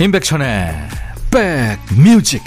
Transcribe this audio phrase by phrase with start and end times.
[0.00, 0.74] 임백천의
[1.32, 2.40] 백뮤직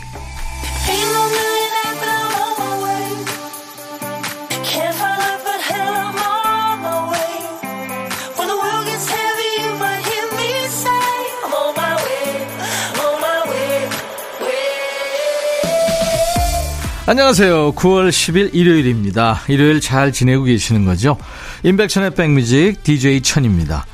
[17.05, 17.73] 안녕하세요.
[17.73, 19.41] 9월 10일 일요일입니다.
[19.49, 21.17] 일요일 잘 지내고 계시는 거죠?
[21.63, 23.85] 임백천의 백뮤직 DJ 천입니다.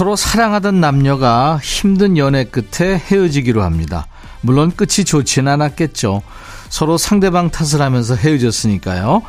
[0.00, 4.06] 서로 사랑하던 남녀가 힘든 연애 끝에 헤어지기로 합니다.
[4.40, 6.22] 물론 끝이 좋지는 않았겠죠.
[6.70, 9.20] 서로 상대방 탓을 하면서 헤어졌으니까요.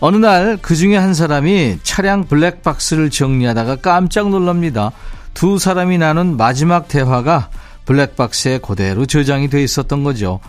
[0.00, 4.90] 어느 날 그 중에 한 사람이 차량 블랙박스를 정리하다가 깜짝 놀랍니다.
[5.32, 7.48] 두 사람이 나눈 마지막 대화가
[7.84, 10.40] 블랙박스에 그대로 저장이 돼 있었던 거죠.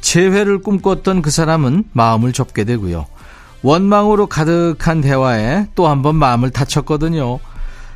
[0.00, 3.06] 재회를 꿈꿨던 그 사람은 마음을 접게 되고요.
[3.62, 7.38] 원망으로 가득한 대화에 또 한 번 마음을 다쳤거든요.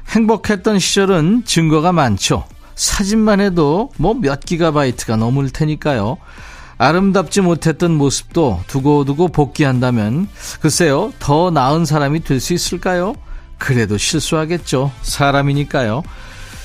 [0.08, 2.44] 행복했던 시절은 증거가 많죠.
[2.74, 6.16] 사진만 해도 뭐 몇 기가바이트가 넘을 테니까요.
[6.78, 10.28] 아름답지 못했던 모습도 두고두고 복귀한다면
[10.60, 13.14] 글쎄요 더 나은 사람이 될 수 있을까요?
[13.58, 14.92] 그래도 실수하겠죠.
[15.02, 16.04] 사람이니까요.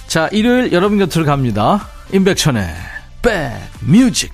[0.07, 1.87] 자 일요일 여러분 곁으로 갑니다.
[2.13, 2.67] 임백천의
[3.23, 4.31] 백뮤직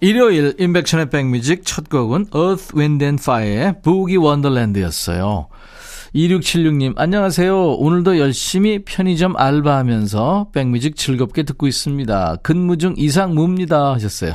[0.00, 5.48] 일요일 임백천의 백뮤직 첫 곡은 Earth, Wind and Fire의 부기 원더랜드였어요.
[6.14, 7.74] 2676님, 안녕하세요.
[7.74, 12.36] 오늘도 열심히 편의점 알바하면서 백뮤직 즐겁게 듣고 있습니다.
[12.42, 13.92] 근무 중 이상 뭡니다.
[13.92, 14.32] 하셨어요.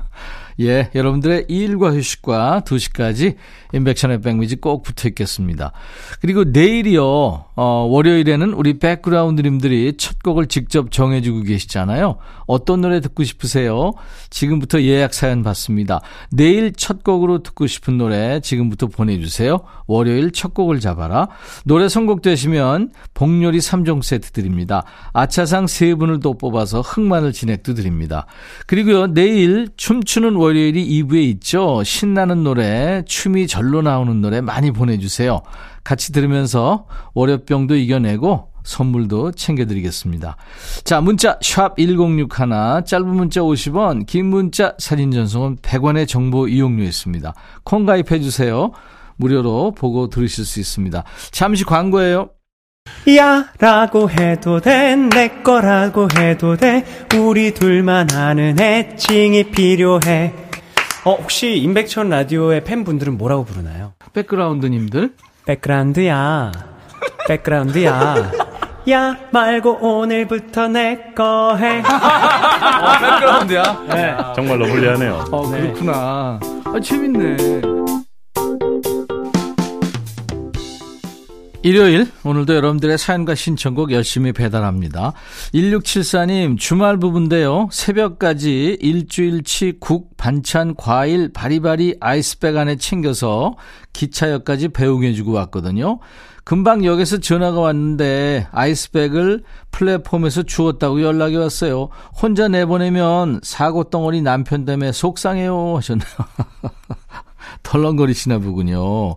[0.60, 3.36] 예, 여러분들의 일과 휴식과 2시까지
[3.72, 5.72] 인백션의 백뮤직 꼭 붙어 있겠습니다.
[6.20, 7.04] 그리고 내일이요,
[7.54, 12.18] 어, 월요일에는 우리 백그라운드님들이 첫 곡을 직접 정해주고 계시잖아요.
[12.46, 13.92] 어떤 노래 듣고 싶으세요?
[14.30, 16.00] 지금부터 예약 사연 받습니다.
[16.30, 19.60] 내일 첫 곡으로 듣고 싶은 노래 지금부터 보내주세요.
[19.86, 21.28] 월요일 첫 곡을 잡아라.
[21.64, 24.84] 노래 선곡되시면 복요리 3종 세트 드립니다.
[25.12, 28.26] 아차상 3분을 또 뽑아서 흑마늘 진액도 드립니다.
[28.66, 31.82] 그리고요, 내일 춤추는 월요일이 2부에 있죠.
[31.84, 35.42] 신나는 노래, 춤이 절로 나오는 노래 많이 보내주세요.
[35.86, 40.36] 같이 들으면서 월요병도 이겨내고 선물도 챙겨드리겠습니다.
[40.82, 47.32] 자, 문자 샵 1061, 짧은 문자 50원, 긴 문자 사진 전송은 100원의 정보 이용료 있습니다.
[47.62, 48.72] 콩 가입해 주세요.
[49.14, 51.04] 무료로 보고 들으실 수 있습니다.
[51.30, 52.30] 잠시 광고예요.
[53.16, 56.84] 야 라고 해도 돼 내 거라고 해도 돼
[57.16, 60.34] 우리 둘만 아는 애칭이 필요해
[61.04, 63.92] 어 혹시 임백천 라디오의 팬분들은 뭐라고 부르나요?
[64.12, 65.14] 백그라운드님들
[65.46, 66.52] 백그라운드야
[67.28, 68.14] 백그라운드야
[68.90, 71.80] 야 말고 오늘부터 내 거 해.
[71.80, 73.62] 어, 백그라운드야?
[73.88, 74.16] 네.
[74.36, 75.24] 정말로 불리하네요.
[75.32, 76.38] 어, 그렇구나.
[76.64, 77.62] 아, 재밌네.
[81.66, 85.14] 일요일 오늘도 여러분들의 사연과 신청곡 열심히 배달합니다.
[85.52, 87.68] 1674님 주말 부부인데요.
[87.72, 93.56] 새벽까지 일주일치 국, 반찬, 과일, 바리바리 아이스백 안에 챙겨서
[93.94, 95.98] 기차역까지 배웅해주고 왔거든요.
[96.44, 101.88] 금방 역에서 전화가 왔는데 아이스백을 플랫폼에서 주웠다고 연락이 왔어요.
[102.14, 106.06] 혼자 내보내면 사고 덩어리 남편 때문에 속상해요 하셨네요.
[107.62, 109.16] 덜렁거리시나 보군요.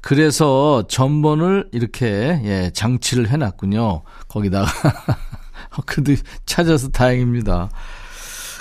[0.00, 4.02] 그래서 전번을 이렇게 예, 장치를 해놨군요.
[4.28, 4.66] 거기다가
[5.86, 6.14] 그래도
[6.46, 7.70] 찾아서 다행입니다.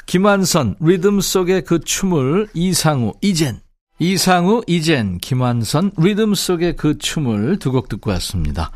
[0.05, 3.59] 김한선 리듬 속의 그 춤을 이상우 이젠
[3.99, 8.71] 이상우 이젠 김한선 리듬 속의 그 춤을 두 곡 듣고 왔습니다.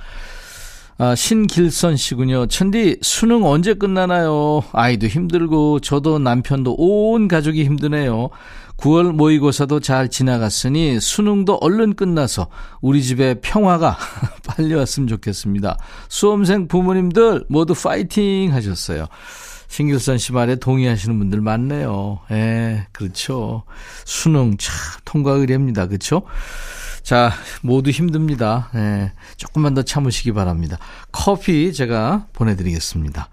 [0.97, 2.45] 아, 신길선 씨군요.
[2.45, 4.61] 천디, 수능 언제 끝나나요?
[4.71, 8.29] 아이도 힘들고, 저도 남편도 온 가족이 힘드네요.
[8.77, 12.47] 9월 모의고사도 잘 지나갔으니 수능도 얼른 끝나서
[12.81, 13.97] 우리 집에 평화가
[14.45, 15.77] 빨리 왔으면 좋겠습니다.
[16.09, 19.07] 수험생 부모님들 모두 파이팅 하셨어요.
[19.67, 22.19] 신길선 씨 말에 동의하시는 분들 많네요.
[22.31, 23.63] 예, 그렇죠.
[24.05, 24.73] 수능 참
[25.05, 25.87] 통과 의례입니다.
[25.87, 26.23] 그렇죠?
[27.01, 27.31] 자,
[27.61, 28.69] 모두 힘듭니다.
[28.75, 30.77] 예, 조금만 더 참으시기 바랍니다.
[31.11, 33.29] 커피 제가 보내드리겠습니다.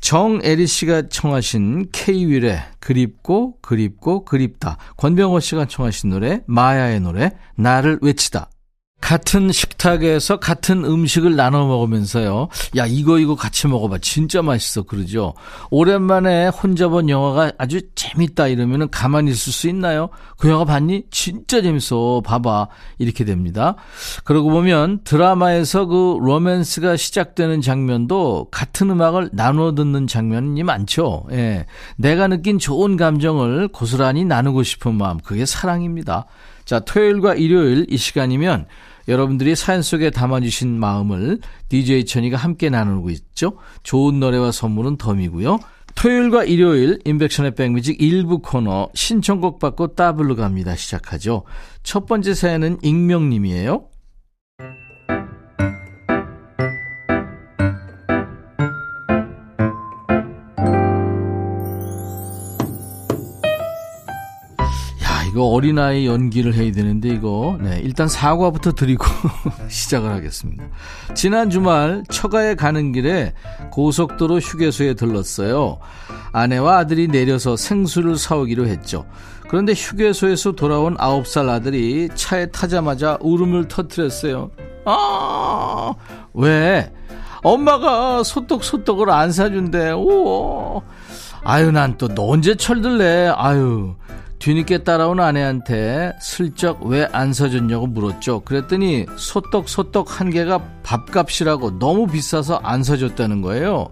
[0.00, 4.78] 정애리 씨가 청하신 K-윌의 그립고 그립고 그립다.
[4.96, 8.50] 권병호 씨가 청하신 노래 마야의 노래 나를 외치다.
[9.00, 12.48] 같은 식탁에서 같은 음식을 나눠 먹으면서요.
[12.76, 13.98] 야, 이거, 이거 같이 먹어봐.
[13.98, 14.82] 진짜 맛있어.
[14.82, 15.34] 그러죠.
[15.70, 20.10] 오랜만에 혼자 본 영화가 아주 재밌다 이러면은 가만히 있을 수 있나요?
[20.36, 21.04] 그 영화 봤니?
[21.10, 22.22] 진짜 재밌어.
[22.24, 22.68] 봐봐.
[22.98, 23.74] 이렇게 됩니다.
[24.24, 31.24] 그러고 보면 드라마에서 그 로맨스가 시작되는 장면도 같은 음악을 나눠 듣는 장면이 많죠.
[31.32, 31.66] 예.
[31.96, 35.18] 내가 느낀 좋은 감정을 고스란히 나누고 싶은 마음.
[35.18, 36.26] 그게 사랑입니다.
[36.64, 38.66] 자, 토요일과 일요일 이 시간이면
[39.10, 43.58] 여러분들이 사연 속에 담아주신 마음을 DJ 천이가 함께 나누고 있죠.
[43.82, 45.58] 좋은 노래와 선물은 덤이고요.
[45.96, 51.42] 토요일과 일요일 인백션의 백뮤직 일부 코너 신청곡 받고 따블로 갑니다 시작하죠.
[51.82, 53.89] 첫 번째 사연은 익명님이에요.
[65.40, 69.06] 이거 어린아이 연기를 해야 되는데 이거 네, 일단 사과부터 드리고
[69.68, 70.64] 시작을 하겠습니다.
[71.14, 73.32] 지난 주말 처가에 가는 길에
[73.70, 75.78] 고속도로 휴게소에 들렀어요.
[76.32, 79.06] 아내와 아들이 내려서 생수를 사오기로 했죠.
[79.48, 84.50] 그런데 휴게소에서 돌아온 9살 아들이 차에 타자마자 울음을 터뜨렸어요.
[84.84, 85.94] 아,
[86.34, 86.92] 왜?
[87.42, 89.92] 엄마가 소떡소떡을 안 사준대.
[89.92, 90.82] 오.
[91.42, 93.32] 아유, 난 또 너 언제 철들래?
[93.34, 93.94] 아유.
[94.40, 98.40] 뒤늦게 따라온 아내한테 슬쩍 왜 안 사줬냐고 물었죠.
[98.40, 103.88] 그랬더니 소떡 소떡 한 개가 밥값이라고 너무 비싸서 안 사줬다는 거예요.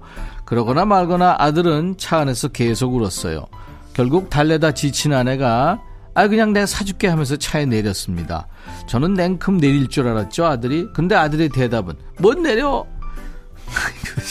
[0.47, 3.45] 그러거나 말거나 아들은 차 안에서 계속 울었어요.
[3.93, 5.83] 결국 달래다 지친 아내가
[6.15, 8.47] 아 그냥 내가 사줄게 하면서 차에 내렸습니다.
[8.87, 10.87] 저는 냉큼 내릴 줄 알았죠 아들이.
[10.95, 12.87] 근데 아들의 대답은 못 내려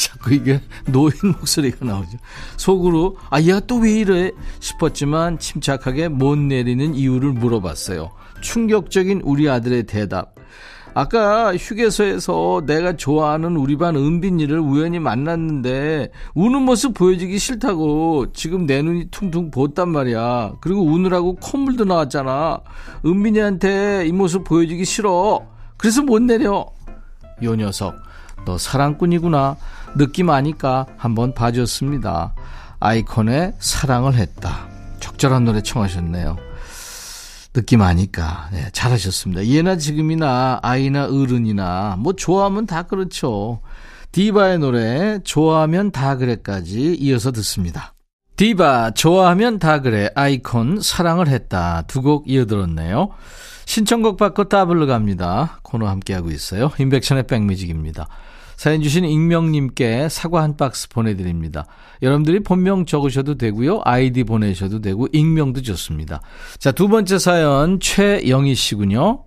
[0.04, 2.18] 자꾸 이게 노인 목소리가 나오죠.
[2.57, 8.12] 속으로 아 얘가 또 왜 이래 싶었지만 침착하게 못 내리는 이유를 물어봤어요.
[8.42, 10.34] 충격적인 우리 아들의 대답.
[10.94, 18.81] 아까 휴게소에서 내가 좋아하는 우리 반 은빈이를 우연히 만났는데 우는 모습 보여주기 싫다고 지금 내
[18.81, 20.54] 눈이 퉁퉁 부었단 말이야.
[20.60, 22.62] 그리고 우느라고 콧물도 나왔잖아.
[23.06, 25.45] 은빈이한테 이 모습 보여주기 싫어.
[25.78, 26.66] 그래서 못 내려.
[27.44, 28.06] 요 녀석.
[28.45, 29.57] 너 사랑꾼이구나.
[29.95, 32.34] 느낌 아니까 한번 봐줬습니다.
[32.80, 34.68] 아이콘의 사랑을 했다.
[35.00, 36.38] 적절한 노래 청하셨네요.
[37.54, 38.50] 느낌 아니까.
[38.51, 39.45] 네, 잘하셨습니다.
[39.48, 43.62] 예나 지금이나 아이나 어른이나 뭐 좋아하면 다 그렇죠.
[44.12, 47.94] 디바의 노래 좋아하면 다 그래까지 이어서 듣습니다.
[48.36, 53.10] 디바 좋아하면 다 그래 아이콘 사랑을 했다 두 곡 이어들었네요.
[53.68, 55.60] 신청곡 받고 따블로 갑니다.
[55.62, 56.72] 코너 함께하고 있어요.
[56.80, 58.08] 인백션의 백뮤직입니다.
[58.56, 61.66] 사연 주신 익명님께 사과 한 박스 보내드립니다.
[62.02, 63.81] 여러분들이 본명 적으셔도 되고요.
[63.84, 66.22] 아이디 보내셔도 되고 익명도 좋습니다.
[66.58, 69.26] 자, 두 번째 사연 최영희 씨군요.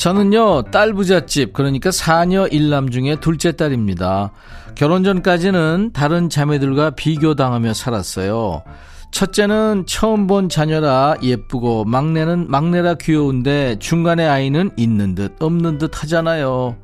[0.00, 4.32] 저는요, 딸 부잣집, 그러니까 사녀 일남 중에 둘째 딸입니다.
[4.74, 8.62] 결혼 전까지는 다른 자매들과 비교당하며 살았어요.
[9.10, 16.76] 첫째는 처음 본 자녀라 예쁘고, 막내는 막내라 귀여운데, 중간에 아이는 있는 듯, 없는 듯 하잖아요.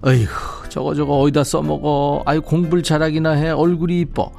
[0.00, 2.22] 어이구, 저거 저거 어디다 써먹어.
[2.24, 3.50] 아유, 공부를 잘하기나 해.
[3.50, 4.32] 얼굴이 이뻐.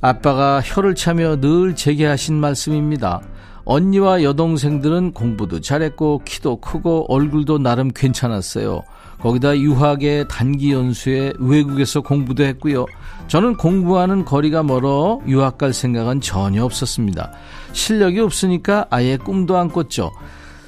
[0.00, 3.20] 아빠가 혀를 차며 늘 제게 하신 말씀입니다.
[3.64, 8.82] 언니와 여동생들은 공부도 잘했고 키도 크고 얼굴도 나름 괜찮았어요.
[9.20, 12.84] 거기다 유학에 단기 연수에 외국에서 공부도 했고요.
[13.26, 17.32] 저는 공부하는 거리가 멀어 유학 갈 생각은 전혀 없었습니다.
[17.72, 20.10] 실력이 없으니까 아예 꿈도 안 꿨죠.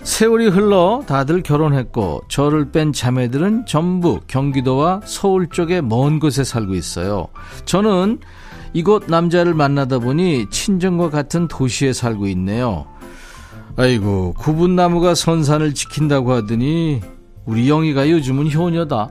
[0.02, 7.26] 세월이 흘러 다들 결혼했고 저를 뺀 자매들은 전부 경기도와 서울 쪽에 먼 곳에 살고 있어요.
[7.64, 8.20] 저는
[8.72, 12.86] 이곳 남자를 만나다 보니 친정과 같은 도시에 살고 있네요.
[13.78, 17.02] 아이고, 구분나무가 선산을 지킨다고 하더니
[17.44, 19.10] 우리 영희가 요즘은 효녀다.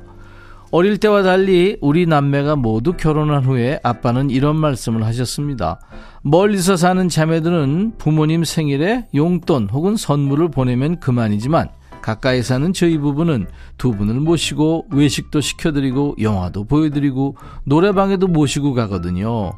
[0.72, 5.80] 어릴 때와 달리 우리 남매가 모두 결혼한 후에 아빠는 이런 말씀을 하셨습니다.
[6.24, 11.70] 멀리서 사는 자매들은 부모님 생일에 용돈 혹은 선물을 보내면 그만이지만
[12.06, 13.48] 가까이 사는 저희 부부는
[13.80, 19.54] 두 분을 모시고 외식도 시켜드리고 영화도 보여드리고 노래방에도 모시고 가거든요.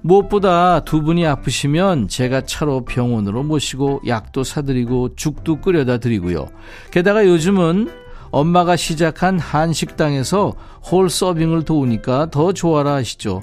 [0.00, 6.48] 무엇보다 두 분이 아프시면 제가 차로 병원으로 모시고 약도 사드리고 죽도 끓여다 드리고요.
[6.90, 7.90] 게다가 요즘은
[8.30, 10.54] 엄마가 시작한 한식당에서
[10.90, 13.42] 홀 서빙을 도우니까 더 좋아라 하시죠.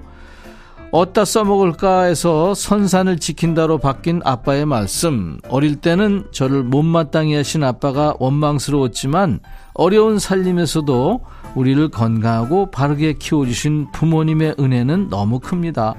[0.91, 5.37] 어디다 써먹을까 해서 선산을 지킨다로 바뀐 아빠의 말씀.
[5.49, 9.41] 어릴 때는 저를 못마땅히 하신 아빠가 원망스러웠지만
[9.73, 11.19] 어려운 살림에서도
[11.55, 15.95] 우리를 건강하고 바르게 키워주신 부모님의 은혜는 너무 큽니다.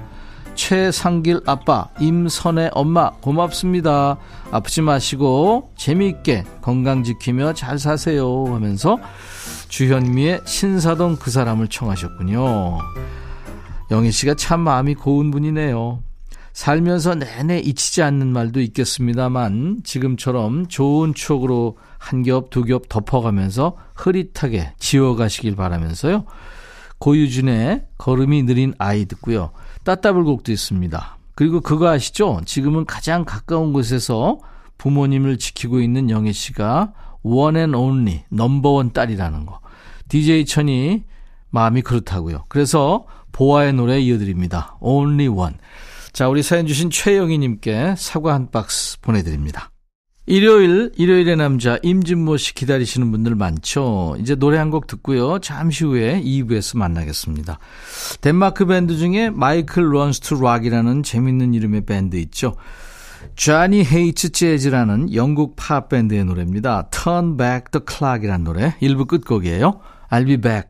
[0.55, 4.17] 최상길 아빠, 임선의 엄마, 고맙습니다.
[4.51, 8.97] 아프지 마시고 재미있게 건강 지키며 잘 사세요 하면서
[9.69, 12.79] 주현미의 신사동 그 사람을 청하셨군요.
[13.91, 16.03] 영희 씨가 참 마음이 고운 분이네요.
[16.53, 24.73] 살면서 내내 잊히지 않는 말도 있겠습니다만 지금처럼 좋은 추억으로 한 겹, 두 겹 덮어가면서 흐릿하게
[24.77, 26.25] 지워가시길 바라면서요.
[26.99, 29.51] 고유준의 걸음이 느린 아이 듣고요.
[29.85, 31.17] 따따블곡도 있습니다.
[31.35, 32.41] 그리고 그거 아시죠?
[32.45, 34.39] 지금은 가장 가까운 곳에서
[34.77, 36.91] 부모님을 지키고 있는 영애 씨가
[37.23, 39.61] one and only 넘버원 딸이라는 거.
[40.09, 41.03] DJ 천이
[41.51, 42.45] 마음이 그렇다고요.
[42.49, 43.05] 그래서
[43.39, 44.75] 보아의 노래 이어드립니다.
[44.81, 45.55] Only One.
[46.11, 49.71] 자, 우리 사연 주신 최영희님께 사과 한 박스 보내드립니다.
[50.25, 54.17] 일요일, 일요일의 남자 임진모 씨 기다리시는 분들 많죠.
[54.19, 55.39] 이제 노래 한 곡 듣고요.
[55.39, 57.59] 잠시 후에 2부에서 만나겠습니다.
[58.19, 62.57] 덴마크 밴드 중에 Michael Learns to Rock이라는 재밌는 이름의 밴드 있죠.
[63.37, 66.89] Johnny Hates Jazz라는 영국 팝 밴드의 노래입니다.
[66.89, 69.79] Turn Back the Clock이라는 노래 1부 끝곡이에요.
[70.11, 70.69] I'll be back.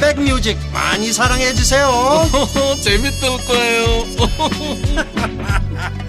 [0.00, 1.88] 백뮤직 많이 사랑해 주세요
[2.82, 4.04] 재밌을 거예요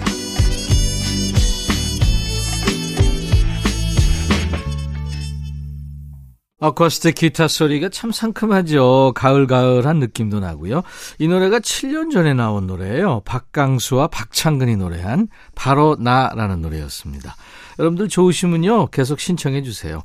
[6.60, 9.12] 어쿠스틱 기타 소리가 참 상큼하죠.
[9.16, 10.82] 가을가을한 느낌도 나고요.
[11.18, 13.22] 이 노래가 7년 전에 나온 노래예요.
[13.24, 17.34] 박강수와 박창근이 노래한 바로 나라는 노래였습니다.
[17.78, 18.88] 여러분들 좋으시면요.
[18.88, 20.02] 계속 신청해 주세요.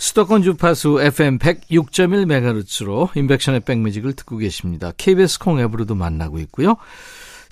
[0.00, 4.92] 수도권 주파수 FM 106.1MHz로 인백션의 백뮤직을 듣고 계십니다.
[4.96, 6.76] KBS 콩 앱으로도 만나고 있고요.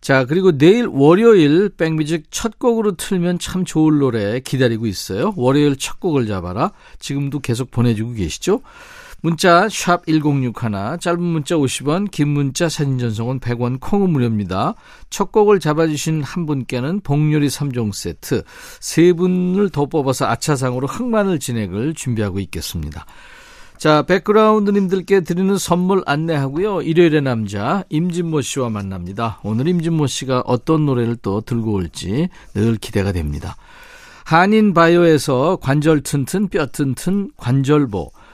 [0.00, 5.34] 자, 그리고 내일 월요일 백뮤직 첫 곡으로 틀면 참 좋을 노래 기다리고 있어요.
[5.36, 6.72] 월요일 첫 곡을 잡아라.
[6.98, 8.62] 지금도 계속 보내주고 계시죠?
[9.20, 14.74] 문자 샵 1061, 짧은 문자 50원, 긴 문자 사진 전송은 100원, 콩은 무료입니다.
[15.10, 18.44] 첫 곡을 잡아주신 한 분께는 복요리 3종 세트,
[18.78, 23.06] 세 분을 더 뽑아서 아차상으로 흑마늘 진액을 준비하고 있겠습니다.
[23.76, 26.82] 자, 백그라운드님들께 드리는 선물 안내하고요.
[26.82, 29.40] 일요일의 남자 임진모 씨와 만납니다.
[29.42, 33.56] 오늘 임진모 씨가 어떤 노래를 또 들고 올지 늘 기대가 됩니다.
[34.24, 38.10] 한인 바이오에서 관절 튼튼 뼈 튼튼 관절보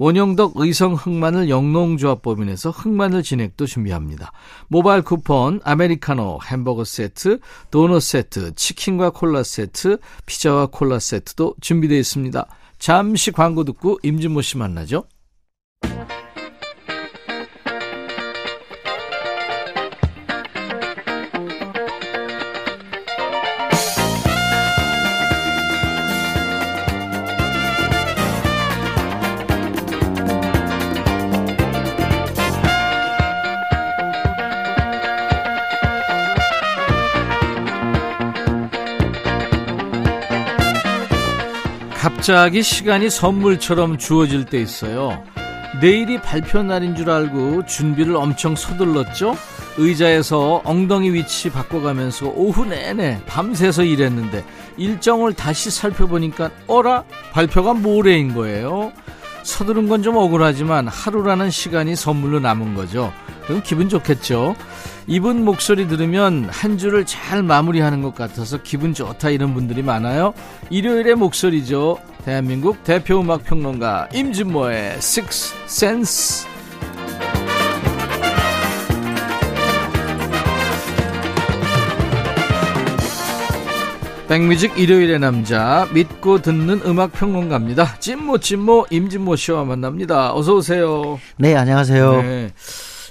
[0.00, 4.32] 원영덕 의성 흑마늘 영농조합법인에서 흑마늘 진액도 준비합니다.
[4.68, 7.38] 모바일 쿠폰, 아메리카노, 햄버거 세트,
[7.70, 12.46] 도넛 세트, 치킨과 콜라 세트, 피자와 콜라 세트도 준비되어 있습니다.
[12.78, 15.04] 잠시 광고 듣고 임진모 씨 만나죠.
[42.30, 45.20] 갑자기 시간이 선물처럼 주어질 때 있어요.
[45.80, 49.36] 내일이 발표 날인 줄 알고 준비를 엄청 서둘렀죠?
[49.78, 54.44] 의자에서 엉덩이 위치 바꿔가면서 오후 내내 밤새서 일했는데
[54.76, 57.02] 일정을 다시 살펴보니까 어라?
[57.32, 58.92] 발표가 모레인 거예요.
[59.42, 63.12] 서두른 건 좀 억울하지만 하루라는 시간이 선물로 남은 거죠.
[63.50, 64.54] 그럼 기분 좋겠죠?
[65.08, 70.34] 이분 목소리 들으면 한 주를 잘 마무리하는 것 같아서 기분 좋다 이런 분들이 많아요.
[70.70, 71.98] 일요일의 목소리죠.
[72.24, 76.48] 대한민국 대표 음악 평론가 임진모의 Six Sense.
[84.28, 87.96] 백뮤직 일요일의 남자 믿고 듣는 음악 평론가입니다.
[87.98, 90.32] 찐모 찐모 임진모 씨와 만납니다.
[90.36, 91.18] 어서 오세요.
[91.36, 92.22] 네, 안녕하세요.
[92.22, 92.50] 네.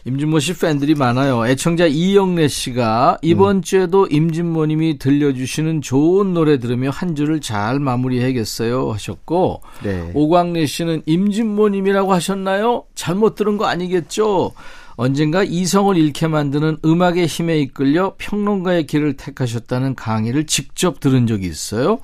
[0.06, 1.46] 임진모 씨 팬들이 많아요.
[1.48, 3.62] 애청자 이영래 씨가 이번 음.
[3.62, 10.12] 주에도 임진모 님이 들려주시는 좋은 노래 들으며 한 주를 잘 마무리해야겠어요 하셨고 네.
[10.14, 12.86] 오광래 씨는 임진모 님이라고 하셨나요?
[12.96, 14.54] 잘못 들은 거 아니겠죠?
[14.96, 22.00] 언젠가 이성을 잃게 만드는 음악의 힘에 이끌려 평론가의 길을 택하셨다는 강의를 직접 들은 적이 있어요.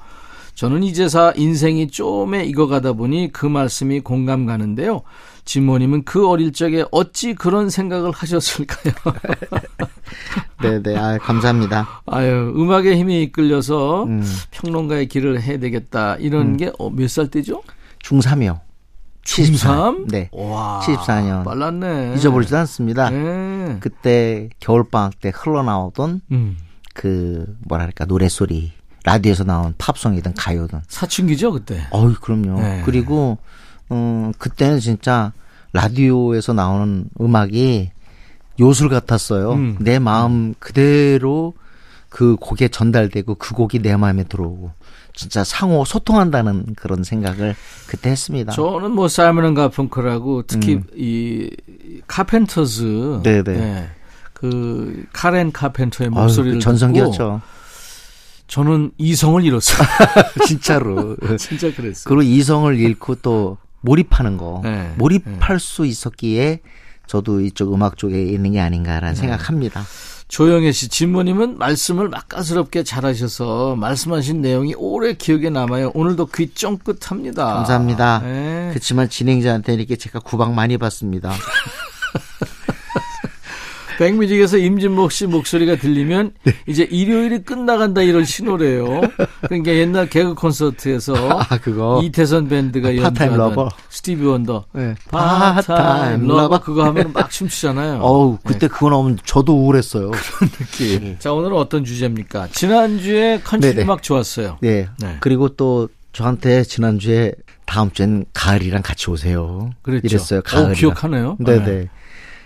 [0.53, 5.01] 저는 이제사 인생이 좀에 익어가다 보니 그 말씀이 공감 가는데요.
[5.45, 8.93] 진모님은 그 어릴 적에 어찌 그런 생각을 하셨을까요?
[10.61, 12.01] 네네, 아, 감사합니다.
[12.07, 14.23] 아유, 음악의 힘에 이끌려서 음.
[14.51, 16.15] 평론가의 길을 해야 되겠다.
[16.17, 17.61] 이런 게몇 살 때죠?
[18.03, 18.59] 중3이요.
[19.23, 20.09] 중3?
[20.09, 20.29] 네.
[20.31, 20.81] 와.
[20.83, 21.43] 74년.
[21.43, 22.13] 빨랐네.
[22.15, 23.09] 잊어버리지도 않습니다.
[23.09, 23.77] 네.
[23.79, 26.57] 그때 겨울방학 때 흘러나오던 음.
[26.93, 28.71] 그, 뭐랄까, 노래소리.
[29.03, 30.81] 라디오에서 나온 팝송이든 가요든.
[30.87, 31.85] 사춘기죠, 그때.
[31.91, 32.59] 어이, 그럼요.
[32.59, 32.81] 네.
[32.85, 33.37] 그리고,
[33.91, 35.31] 음, 그때는 진짜
[35.73, 37.91] 라디오에서 나오는 음악이
[38.59, 39.53] 요술 같았어요.
[39.53, 39.77] 음.
[39.79, 41.53] 내 마음 그대로
[42.09, 44.71] 그 곡에 전달되고 그 곡이 내 마음에 들어오고
[45.13, 47.55] 진짜 상호 소통한다는 그런 생각을
[47.87, 48.53] 그때 했습니다.
[48.53, 51.49] 저는 뭐 사이먼 가펑크라고 특히 이
[52.07, 53.23] 카펜터즈 음.
[53.23, 53.59] 네네.
[53.59, 53.89] 예,
[54.33, 57.41] 그 카렌 카펜터의 아유, 목소리를 그 듣고 전성기였죠.
[58.47, 59.87] 저는 이성을 잃었어요.
[60.47, 61.17] 진짜로.
[61.37, 62.03] 진짜 그랬어요.
[62.05, 64.61] 그리고 이성을 잃고 또 몰입하는 거.
[64.63, 64.91] 네.
[64.97, 66.59] 몰입할 수 있었기에
[67.07, 69.19] 저도 이쪽 음악 쪽에 있는 게 아닌가라는 네.
[69.19, 69.83] 생각합니다.
[70.27, 75.91] 조영애 씨, 진모님은 말씀을 맛깔스럽게 잘하셔서 말씀하신 내용이 오래 기억에 남아요.
[75.93, 77.45] 오늘도 귀 쫑긋합니다.
[77.45, 78.21] 감사합니다.
[78.23, 78.69] 네.
[78.71, 81.31] 그렇지만 진행자한테 이렇게 제가 구박 많이 받습니다.
[83.97, 86.53] 백뮤직에서 임진모 씨 목소리가 들리면 네.
[86.67, 89.01] 이제 일요일이 끝나간다 이런 신호래요.
[89.41, 92.01] 그러니까 옛날 개그 콘서트에서 아, 그거.
[92.03, 93.69] 이태선 밴드가 파타임 연주하던 lover.
[93.89, 94.95] 스티비 원더 네.
[95.09, 97.99] part-time lover 그거 하면 막 춤추잖아요.
[98.01, 100.11] 어우, 그때 그거 나오면 저도 우울했어요.
[100.11, 101.15] 느낌.
[101.19, 102.49] 자 오늘은 어떤 주제입니까?
[102.51, 103.83] 지난주에 컨트리 네네.
[103.83, 104.57] 음악 좋았어요.
[104.61, 104.87] 네.
[104.99, 105.17] 네.
[105.19, 107.33] 그리고 또 저한테 지난주에
[107.65, 109.71] 다음 주엔 가을이랑 같이 오세요.
[109.81, 110.07] 그랬죠.
[110.07, 110.39] 이랬어요.
[110.39, 110.73] 어, 가을이랑.
[110.75, 111.37] 기억하네요.
[111.39, 111.89] 네네.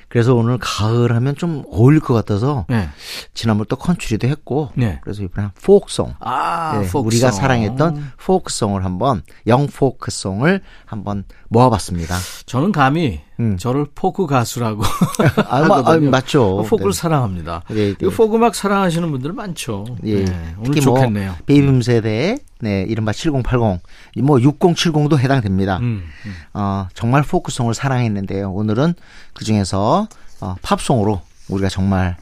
[0.09, 2.89] 그래서 오늘 가을 하면 좀 어울릴 것 같아서 네.
[3.33, 4.99] 지난번 또 컨츄리도 했고 네.
[5.03, 7.05] 그래서 이번에 포크송 아, 네, 포크송.
[7.05, 12.15] 우리가 사랑했던 포크송을 한번 영 포크송을 한번 모아봤습니다.
[12.45, 13.57] 저는 감히 음.
[13.57, 14.83] 저를 포크 가수라고
[15.49, 15.97] 아, 마- 아.
[15.97, 16.63] 맞죠.
[16.69, 16.97] 포크를 네.
[16.97, 17.63] 사랑합니다.
[17.69, 18.07] 네, 네.
[18.07, 19.85] 이 포크 음악 사랑하시는 분들 많죠.
[20.05, 20.25] 예.
[20.25, 21.29] 네, 오늘 특히 좋겠네요.
[21.31, 23.81] 뭐 베이비붐 세대, 네 이른바 7080,
[24.23, 25.77] 뭐 6070도 해당됩니다.
[25.79, 26.33] 음, 음.
[26.53, 28.51] 어, 정말 포크송을 사랑했는데요.
[28.51, 28.93] 오늘은
[29.33, 30.07] 그 중에서
[30.41, 32.15] 어, 팝송으로 우리가 정말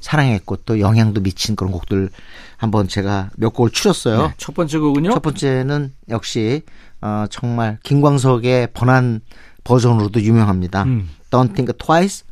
[0.00, 2.10] 사랑했고 또 영향도 미친 그런 곡들
[2.58, 4.26] 한번 제가 몇 곡을 추렸어요.
[4.28, 5.10] 네, 첫 번째 곡은요?
[5.12, 6.62] 첫 번째는 역시
[7.04, 9.20] 어, 정말 김광석의 번안
[9.62, 10.84] 버전으로도 유명합니다.
[10.84, 11.10] 음.
[11.30, 12.24] Don't Think Twice,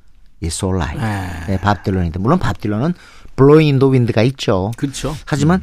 [0.42, 0.98] It's Alright.
[0.98, 1.46] 네.
[1.46, 2.94] 네, 밥 딜런인데 물론 밥 딜런은
[3.36, 4.70] Blowing in the Wind가 있죠.
[4.78, 5.14] 그렇죠.
[5.26, 5.62] 하지만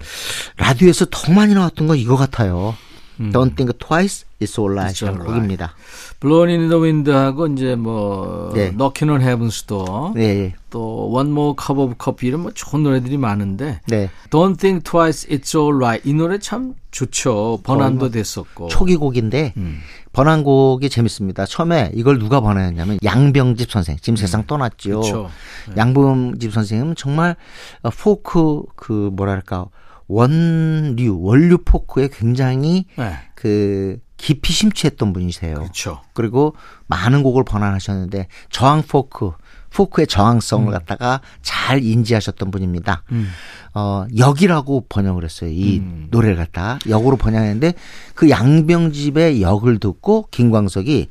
[0.58, 2.76] 라디오에서 더 많이 나왔던 건 이거 같아요.
[3.20, 4.64] Don't Think Twice, It's 음.
[4.64, 5.28] It's Alright이라는 Alright.
[5.28, 5.74] 곡입니다.
[6.20, 8.72] Blown in the Wind하고 이제 뭐 네.
[8.72, 13.18] Knockin' on Heaven's Door 네, 또 One More Cup of Coffee 이런 뭐 좋은 노래들이
[13.18, 14.10] 많은데 네.
[14.30, 17.60] Don't Think Twice It's Alright 이 노래 참 좋죠.
[17.64, 18.68] 번안도 됐었고.
[18.70, 19.80] 초기 곡인데 음.
[20.12, 21.46] 번안곡이 재밌습니다.
[21.46, 23.98] 처음에 이걸 누가 번안했냐면 양병집 선생.
[24.02, 24.42] 지금 세상.
[24.42, 24.70] 음.
[25.02, 25.30] 그쵸.
[25.68, 25.76] 네.
[25.78, 27.36] 양병집 선생님은 정말
[27.84, 29.68] 어, 포크 그 뭐랄까
[30.10, 33.14] 원류 원류 포크에 굉장히 네.
[33.36, 35.56] 그 깊이 심취했던 분이세요.
[35.56, 36.02] 그렇죠.
[36.14, 36.56] 그리고
[36.88, 39.32] 많은 곡을 번안하셨는데 저항 포크,
[39.70, 43.04] 포크의 저항성을 갖다가 잘 인지하셨던 분입니다.
[43.12, 43.30] 음.
[43.74, 45.52] 어, 역이라고 번역을 했어요.
[45.52, 46.08] 이 음.
[46.10, 47.74] 노래를 갖다가 역으로 번역했는데
[48.16, 51.08] 그 양병집의 역을 듣고 김광석이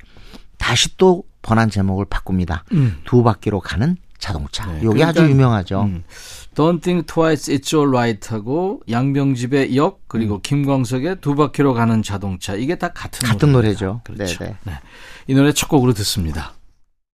[0.58, 2.64] 다시 또 번안 제목을 바꿉니다.
[2.72, 2.98] 음.
[3.04, 4.66] 두 바퀴로 가는 자동차.
[4.66, 5.82] 네, 요게 아주 그러니까, 유명하죠.
[5.82, 6.04] 음.
[6.54, 12.76] Don't Think Twice It's Alright 하고 양병집의 역 그리고 김광석의 두 바퀴로 가는 자동차 이게
[12.76, 13.84] 다 같은 같은 노래입니다.
[13.86, 14.00] 노래죠.
[14.04, 14.38] 그렇죠.
[14.38, 14.56] 네네.
[14.64, 14.72] 네.
[15.28, 16.54] 이 노래 첫 곡으로 듣습니다.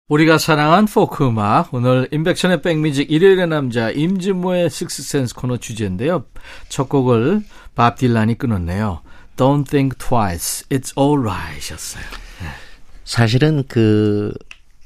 [0.10, 6.26] 우리가 사랑한 포크 음악 오늘 임백천의 백뮤직 일요일의 남자 임진모의 식스센스 코너 주제인데요.
[6.68, 7.42] 첫 곡을
[7.76, 9.02] 밥 딜란이 끊었네요.
[9.38, 12.04] Don't think twice, it's alright이었어요.
[13.06, 14.34] 사실은 그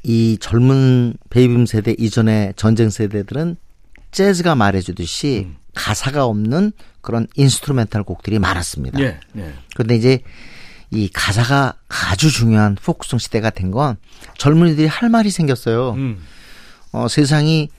[0.08, 3.58] 이 젊은 베이비붐 세대 이전의 전쟁 세대들은
[4.12, 5.56] 재즈가 말해주듯이 음.
[5.74, 9.00] 가사가 없는 그런 instrumental 곡들이 많았습니다.
[9.00, 9.54] 예, 예.
[9.74, 10.20] 그런데 이제
[10.92, 13.98] 이 가사가 아주 중요한 포크송 시대가 된 건
[14.38, 15.94] 젊은이들이 할 말이 생겼어요.
[15.94, 16.20] 음,
[16.92, 17.70] 어, 세상이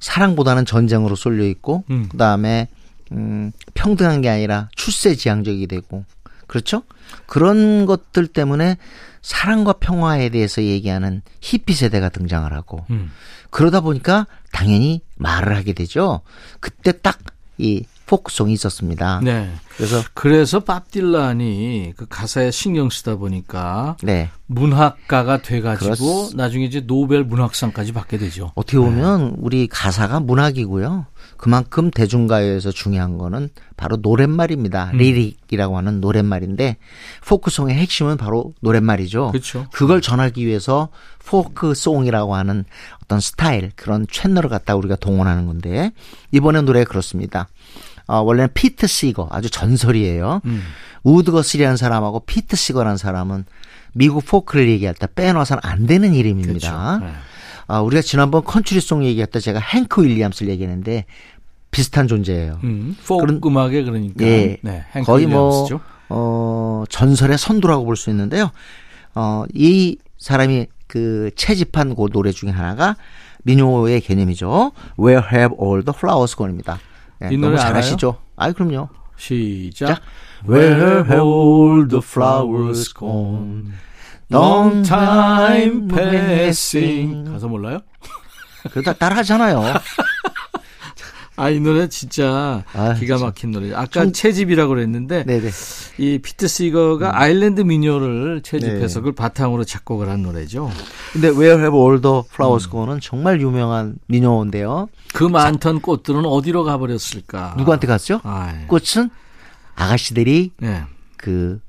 [0.00, 2.08] 사랑보다는 전쟁으로 쏠려 있고, 음.
[2.10, 2.68] 그 다음에
[3.12, 6.04] 음, 평등한 게 아니라 출세지향적이 되고,
[6.46, 6.82] 그렇죠?
[7.26, 8.76] 그런 것들 때문에
[9.20, 13.10] 사랑과 평화에 대해서 얘기하는 히피 세대가 등장을 하고, 음.
[13.50, 16.20] 그러다 보니까 당연히 말을 하게 되죠.
[16.60, 17.18] 그때 딱
[17.58, 19.20] 이 포크송이 있었습니다.
[19.22, 19.52] 네.
[19.76, 26.64] 그래서 그래서 밥 딜란이 그 가사에 신경 쓰다 보니까 네 문학가가 돼 가지고 그렇습- 나중에
[26.64, 28.50] 이제 노벨 문학상까지 받게 되죠.
[28.54, 31.06] 어떻게 보면 우리 가사가 문학이고요.
[31.42, 34.92] 그만큼 대중가요에서 중요한 거는 바로 노랫말입니다.
[34.92, 34.98] 음.
[34.98, 36.76] lyric이라고 하는 노랫말인데
[37.26, 39.32] 포크송의 핵심은 바로 노랫말이죠.
[39.32, 39.66] 그렇죠.
[39.72, 40.90] 그걸 전하기 위해서
[41.26, 42.64] 포크송이라고 하는
[43.02, 45.90] 어떤 스타일 그런 채널을 갖다 우리가 동원하는 건데
[46.30, 47.48] 이번에 노래 그렇습니다.
[48.06, 50.42] 어, 원래는 피트 시거 아주 전설이에요.
[50.44, 50.62] 음.
[51.02, 53.46] 우디 거스리라는 사람하고 피트 시거라는 사람은
[53.94, 56.98] 미국 포크를 얘기할 때 빼놓아서는 안 되는 이름입니다.
[56.98, 57.04] 그렇죠.
[57.04, 57.12] 네.
[57.66, 61.04] 아, 우리가 지난번 컨트리송 얘기할 때 제가 행크 윌리엄스를 얘기했는데
[61.70, 62.58] 비슷한 존재예요.
[62.64, 64.58] 음, 그런- 음악에 그러니까 예.
[64.62, 65.80] 네, 거의 뭐, 윌리엄스죠.
[66.10, 68.50] 어, 전설의 선두라고 볼 수 있는데요.
[69.14, 72.96] 어, 이 사람이 그 채집한 그 노래 중에 하나가
[73.44, 74.72] 민요의 개념이죠.
[74.98, 76.78] Where have all the flowers gone입니다.
[77.18, 78.16] 네, 이 너무 노래 잘하시죠?
[78.36, 78.88] 아이, 그럼요.
[79.16, 79.86] 시작.
[79.86, 80.00] 자,
[80.46, 83.72] Where have all the flowers gone?
[84.32, 87.30] Long time passing.
[87.30, 87.80] 가사 몰라요?
[88.72, 89.62] 그러다 따라 하잖아요.
[91.34, 93.18] 아, 이 노래 진짜 아, 기가.
[93.18, 93.72] 막힌 노래.
[93.72, 95.50] 아까 좀- 채집이라고 그랬는데 네네.
[95.98, 99.00] 이 피트 시거가 아일랜드 민요를 채집해서 네.
[99.00, 100.70] 그걸 바탕으로 작곡을 한 노래죠.
[101.12, 102.70] 근데 Where have all the flowers 음.
[102.70, 104.88] gone은 정말 유명한 민요인데요.
[105.14, 107.54] 그 많던 꽃들은 어디로 가버렸을까?
[107.58, 108.20] 누구한테 갔죠?
[108.24, 109.10] 아, 꽃은
[109.74, 110.82] 아가씨들이 네.
[111.16, 111.60] 그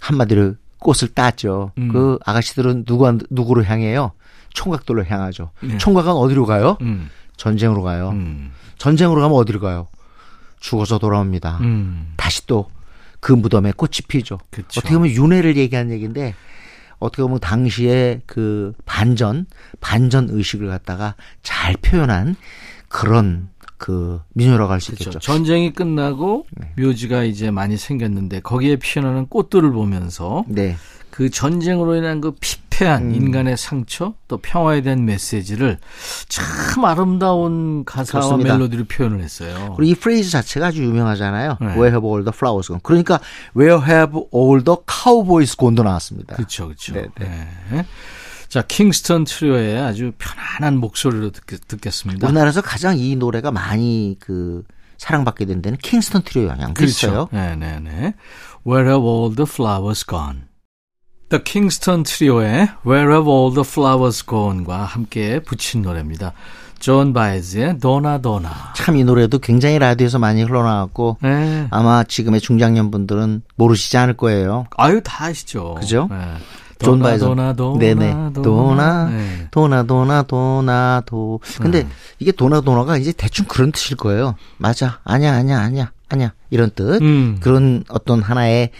[0.00, 1.72] 한마디로 꽃을 땄죠.
[1.78, 1.88] 음.
[1.88, 4.12] 그 아가씨들은 누구 누구로 향해요?
[4.54, 5.50] 총각들로 향하죠.
[5.62, 5.78] 네.
[5.78, 6.76] 총각은 어디로 가요?
[6.80, 8.10] 음, 전쟁으로 가요.
[8.10, 9.86] 음, 전쟁으로 가면 어디로 가요?
[10.58, 11.58] 죽어서 돌아옵니다.
[11.60, 12.14] 음.
[12.16, 12.70] 다시 또
[13.20, 14.38] 그 무덤에 꽃이 피죠.
[14.50, 14.80] 그쵸.
[14.80, 16.34] 어떻게 보면 윤회를 얘기한 얘기인데
[16.98, 19.46] 어떻게 보면 당시에 그 반전
[19.80, 22.36] 반전 의식을 갖다가 잘 표현한
[22.88, 25.04] 그런 그 민요라고 할수 그렇죠.
[25.10, 25.18] 있겠죠.
[25.20, 26.70] 전쟁이 끝나고 네.
[26.76, 30.76] 묘지가 이제 많이 생겼는데 거기에 피어나는 꽃들을 보면서 네.
[31.08, 33.14] 그 전쟁으로 인한 그 피폐한 음.
[33.14, 35.78] 인간의 상처 또 평화에 대한 메시지를
[36.28, 38.58] 참 아름다운 가사와 그렇습니다.
[38.58, 39.74] 멜로디로 표현을 했어요.
[39.76, 41.56] 그리고 이 프레이즈 자체가 아주 유명하잖아요.
[41.60, 41.66] 네.
[41.68, 42.80] Where have all the flowers gone?
[42.82, 43.18] 그러니까
[43.56, 46.36] Where have all the cowboys gone도 나왔습니다.
[46.36, 46.92] 그렇죠, 그렇죠.
[46.92, 47.86] 네, 네.
[48.50, 52.26] 자, 킹스턴 트리오의 아주 편안한 목소리로 듣, 듣겠습니다.
[52.26, 54.64] 우리나라에서 가장 이 노래가 많이 그
[54.98, 57.28] 사랑받게 된 데는 킹스턴 트리오 영향도 있어요.
[57.30, 58.14] 네, 네, 네.
[58.66, 60.42] Where have all the flowers gone?
[61.28, 66.32] The Kingston Trio의 Where have all the flowers gone과 함께 붙인 노래입니다.
[66.80, 68.72] 존 바이즈의 도나 도나.
[68.74, 71.68] 참 이 노래도 굉장히 라디오에서 많이 흘러나왔고 네.
[71.70, 74.66] 아마 지금의 중장년 분들은 모르시지 않을 거예요.
[74.76, 75.74] 아유 다 아시죠.
[75.74, 76.08] 그죠?
[76.10, 76.16] 네.
[76.80, 77.26] 존 도나, 바이저.
[77.26, 78.16] 도나 도나 네네.
[78.42, 79.48] 도나, 네.
[79.50, 81.40] 도나 도나 도나 도.
[81.60, 81.90] 근데 음.
[82.18, 84.34] 이게 도나 도나가 이제 대충 그런 뜻일 거예요.
[84.56, 85.00] 맞아.
[85.04, 87.00] 아니야 아니야 아니야 아니야 이런 뜻.
[87.02, 87.36] 음.
[87.40, 88.70] 그런 어떤 하나의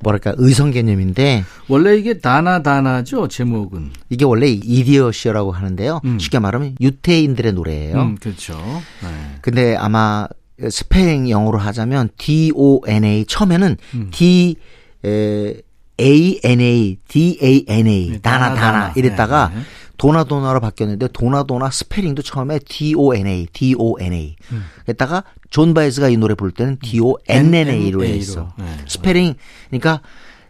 [0.00, 3.90] 뭐랄까 의성 개념인데 원래 이게 다나 다나죠 제목은.
[4.08, 6.00] 이게 원래 이디시어라고 하는데요.
[6.04, 6.18] 음.
[6.18, 8.00] 쉽게 말하면 유태인들의 노래예요.
[8.00, 8.56] 음, 그렇죠.
[9.02, 9.08] 네.
[9.42, 10.26] 근데 아마
[10.70, 14.08] 스펠링 영어로 하자면 D O N A 처음에는 음.
[14.12, 14.56] D
[15.04, 15.54] 에,
[16.00, 18.92] A N A D A N A 네, 다나 다나, 다나.
[18.96, 19.62] 이랬다가 네, 네.
[19.98, 24.36] 도나 도나로 바뀌었는데 도나 도나 스펠링도 처음에 D O N A D O N A
[24.52, 24.64] 음.
[24.88, 27.90] 했다가 존 바이즈가 이 노래 부를 때는 D O N N A로 N N A
[27.90, 28.04] 로.
[28.04, 28.52] 했어.
[28.58, 28.64] 네.
[28.88, 29.34] 스펠링
[29.68, 30.00] 그러니까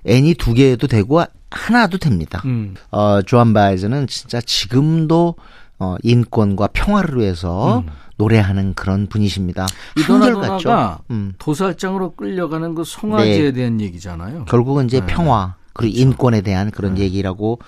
[0.06, 2.40] N이 두 개도 되고 하나도 됩니다.
[2.44, 2.74] 음.
[2.92, 5.34] 어, 조안 바이즈는 진짜 지금도
[5.80, 7.82] 어, 인권과 평화를 위해서
[8.20, 9.66] 노래하는 그런 분이십니다.
[9.96, 10.68] 이 한결 도나 같죠?
[10.68, 11.32] 도나가 음.
[11.38, 13.52] 도살장으로 끌려가는 그 송아지에 네.
[13.52, 14.44] 대한 얘기잖아요.
[14.44, 15.06] 결국은 이제 네.
[15.06, 17.60] 평화 그리고 인권에 대한 그런 얘기라고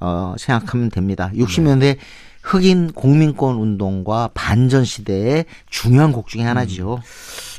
[0.00, 1.30] 어, 생각하면 됩니다.
[1.34, 1.98] 60년대
[2.42, 7.00] 흑인 공민권 운동과 반전 시대의 중요한 곡 중에 하나죠.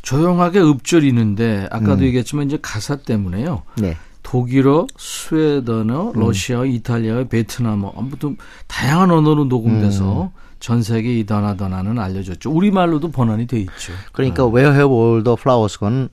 [0.02, 2.04] 조용하게 읊조리는데 아까도 음.
[2.06, 3.62] 얘기했지만 이제 가사 때문에요.
[3.78, 3.96] 네.
[4.24, 6.20] 독일어, 스웨덴어, 음.
[6.20, 10.49] 러시아, 이탈리아, 베트남어 아무튼 다양한 언어로 녹음돼서 음.
[10.60, 12.52] 전 세계 이 다나 다나는 알려졌죠.
[12.52, 13.94] 우리 말로도 번안이 돼 있죠.
[14.12, 16.10] 그러니까 Where Have All the Flowers Gone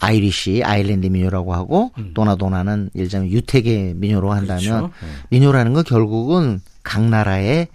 [0.00, 4.90] Irish 아일랜드 민요라고 하고 도나 도나는 예를 들자면 유태계 민요로 한다면 음.
[4.90, 4.92] 그렇죠.
[5.00, 5.08] 네.
[5.30, 7.68] 민요라는 건 결국은 각 나라의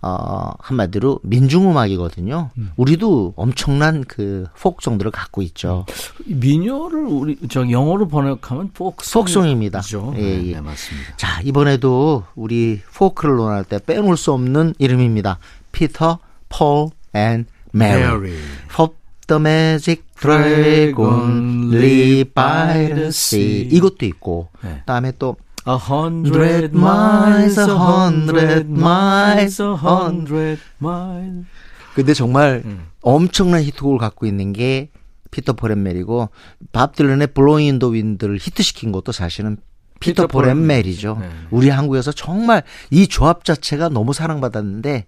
[0.00, 2.50] 어 한마디로 민중음악이거든요.
[2.56, 2.70] 음.
[2.76, 5.86] 우리도 엄청난 그 폭송들을 갖고 있죠.
[6.26, 9.22] 민요를 우리 저 영어로 번역하면 포크송.
[9.22, 9.80] 폭송입니다.
[9.80, 10.12] 그죠?
[10.16, 10.54] 예, 네, 예.
[10.54, 11.16] 네, 맞습니다.
[11.16, 15.38] 자 이번에도 우리 포크를 논할 때 빼놓을 수 없는 이름입니다.
[15.72, 18.00] 피터, 폴, 앤 메리.
[18.00, 18.38] Mary.
[18.74, 18.94] Puff
[19.26, 23.62] the magic dragon lived by the sea.
[23.62, 24.78] 이것도 있고, 네.
[24.80, 25.36] 그다음에 또
[25.68, 31.46] A hundred miles, a hundred miles, a hundred miles.
[31.94, 32.86] 근데 정말 음.
[33.02, 34.90] 엄청난 히트곡을 갖고 있는 게
[35.30, 36.30] 피터 메리고
[36.72, 39.58] 밥 딜런의 Blowin' in the Wind를 히트시킨 것도 사실은
[40.00, 41.18] 피터 피터 메리죠.
[41.20, 41.28] 네.
[41.50, 45.06] 우리 한국에서 정말 이 조합 자체가 너무 사랑받았는데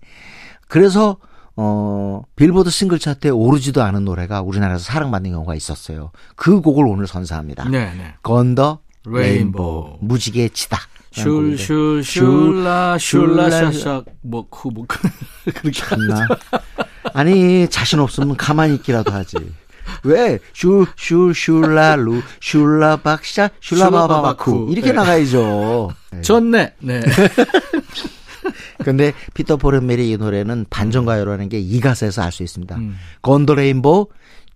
[0.68, 1.16] 그래서
[1.56, 6.10] 어, 빌보드 싱글 차트에 오르지도 않은 노래가 우리나라에서 사랑받는 경우가 있었어요.
[6.36, 7.68] 그 곡을 오늘 선사합니다.
[7.68, 8.14] 네, 네.
[8.22, 9.20] Gone the Rainbow.
[9.20, 10.78] Rainbow 무지개 치다.
[11.12, 16.26] 슐 슐 슐라 슐라 샤샥 뭐 그 뭐 그렇게 참나.
[17.14, 19.36] 아니 자신 없으면 가만히 있기라도 하지.
[20.04, 20.38] 왜?
[20.54, 24.68] 슈, 슈, 슐라루, 슐라박샤, 슐라바바바쿠.
[24.70, 24.92] 이렇게 네.
[24.92, 25.92] 나가야죠.
[26.12, 26.20] 네.
[26.22, 26.74] 좋네.
[26.78, 27.00] 네.
[28.84, 32.76] 근데 피터 폴 앤 메리 이 노래는 반전가요라는 게 이 가사에서 알 수 있습니다.
[32.76, 32.96] 음.
[33.22, 34.06] 건더 레인보우,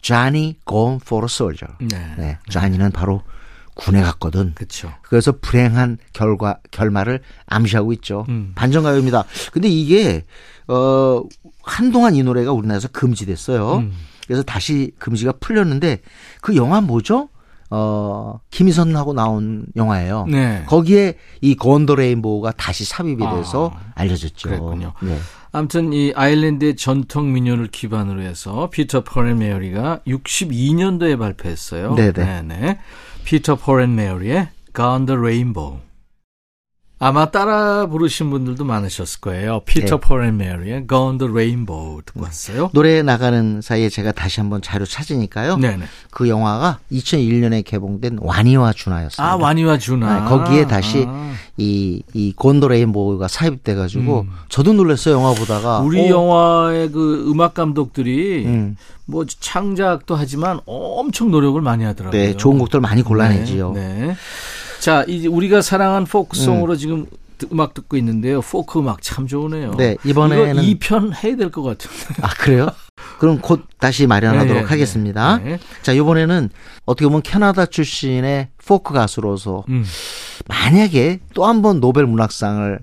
[0.00, 1.74] Johnny gone for a soldier.
[1.80, 2.14] 네.
[2.16, 2.38] 네.
[2.48, 3.22] 쟈니는 바로
[3.74, 4.54] 군에 갔거든.
[4.54, 4.92] 그렇죠.
[5.02, 8.24] 그래서 불행한 결과 결말을 암시하고 있죠.
[8.28, 8.52] 음.
[8.54, 9.24] 반전가요입니다.
[9.52, 10.24] 근데 이게
[10.68, 11.22] 어
[11.62, 13.76] 한동안 이 노래가 우리나라에서 금지됐어요.
[13.78, 13.92] 음.
[14.26, 16.00] 그래서 다시 금지가 풀렸는데
[16.40, 17.28] 그 영화 뭐죠?
[17.70, 20.26] 어 김희선하고 나온 영화예요.
[20.30, 20.64] 네.
[20.66, 24.48] 거기에 이 건더 레인보우가 다시 삽입이 돼서 아, 알려졌죠.
[24.48, 24.92] 그랬군요.
[25.02, 25.18] 네.
[25.50, 31.94] 아무튼 이 아일랜드의 전통 민요를 기반으로 해서 피터 폴 앤 메어리가 62년도에 발표했어요.
[31.94, 32.12] 네네.
[32.12, 32.78] 네네.
[33.23, 35.79] 피터 포렌 메어리의 Gone the Rainbow.
[37.04, 39.60] 아마 따라 부르신 분들도 많으셨을 거예요.
[39.66, 40.00] 피터 네.
[40.00, 42.70] 폴 앤 메어리의 Gone the Rainbow 듣고 왔어요.
[42.72, 45.58] 노래 나가는 사이에 제가 다시 한번 자료 찾으니까요.
[45.58, 45.84] 네네.
[46.10, 49.22] 그 영화가 2001년에 개봉된 와니와 준하였습니다.
[49.22, 50.20] 아 와니와 준하.
[50.20, 51.34] 네, 거기에 다시 아.
[51.58, 54.30] 이, 이 Gone the Rainbow가 삽입돼가지고 음.
[54.48, 58.76] 저도 놀랐어요 영화 보다가 우리 어, 영화의 그 음악 감독들이 음.
[59.04, 62.18] 뭐 창작도 하지만 엄청 노력을 많이 하더라고요.
[62.18, 63.72] 네 좋은 곡들 많이 골라내지요.
[63.72, 63.80] 네.
[63.80, 64.16] 네.
[64.84, 67.06] 자, 이제 우리가 사랑한 포크송으로 지금
[67.38, 68.42] 듣- 음악 듣고 있는데요.
[68.42, 69.70] 포크 음악 참 좋으네요.
[69.78, 71.96] 네, 이번에는- 이거 2편 해야 될 것 같은데.
[72.20, 72.68] 아 그래요?
[73.18, 75.38] 그럼 곧 다시 마련하도록 네, 네, 하겠습니다.
[75.38, 75.58] 네.
[75.82, 76.50] 자 이번에는
[76.84, 79.86] 어떻게 보면 캐나다 출신의 포크 가수로서 음.
[80.48, 82.78] 만약에 또 한 번 노벨 문학상을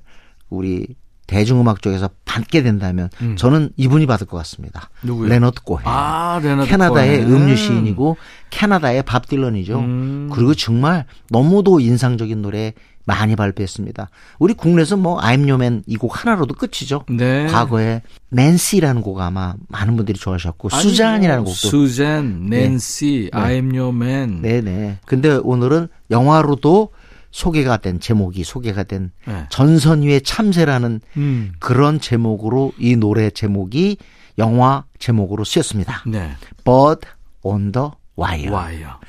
[0.50, 0.88] 우리
[1.32, 3.38] 대중음악 쪽에서 받게 된다면 음.
[3.38, 4.90] 저는 이분이 받을 것 같습니다.
[5.02, 5.30] 누구요?
[5.30, 5.84] 레너드 코헨.
[5.86, 7.32] 아, 레나드 캐나다의 코헨.
[7.34, 8.18] 음유 시인이고
[8.50, 9.80] 캐나다의 밥 딜런이죠.
[9.80, 10.30] 음.
[10.34, 12.74] 그리고 정말 너무도 인상적인 노래
[13.06, 14.10] 많이 발표했습니다.
[14.40, 17.06] 우리 국내에서 뭐 I'm Your Man 이 곡 하나로도 끝이죠.
[17.10, 17.48] 네.
[17.48, 24.42] 과거에 낸시라는 곡 아마 많은 분들이 좋아하셨고 수잔이라는 곡도 수잔, 낸시, I'm Your Man.
[24.42, 24.98] 네네.
[25.06, 26.90] 근데 오늘은 영화로도
[27.32, 29.46] 소개가 된 제목이 소개가 된 네.
[29.50, 31.54] 전선위의 참새라는 음.
[31.60, 33.98] 그런 제목으로 이 노래 제목이
[34.38, 36.04] 영화 제목으로 쓰였습니다.
[36.08, 36.32] 네.
[36.64, 37.08] Bird
[37.42, 38.52] on the Wire.
[38.52, 39.00] 와요.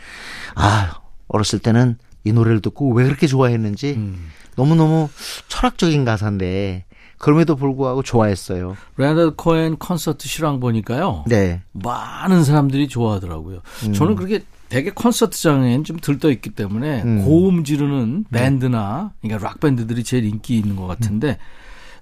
[0.54, 4.30] 아, 어렸을 때는 이 노래를 듣고 왜 그렇게 좋아했는지 음.
[4.56, 5.08] 너무 너무
[5.48, 6.84] 철학적인 가사인데
[7.18, 8.76] 그럼에도 불구하고 좋아했어요.
[8.96, 11.24] 레나드 코엔 콘서트 실황 보니까요.
[11.28, 11.62] 네.
[11.72, 13.60] 많은 사람들이 좋아하더라고요.
[13.94, 17.24] 저는 그렇게 되게 콘서트장엔 좀 들떠 있기 때문에 음.
[17.24, 21.36] 고음 지르는 밴드나 그러니까 락 밴드들이 제일 인기 있는 것 같은데